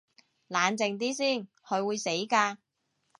[0.47, 2.57] 冷靜啲先，佢會死㗎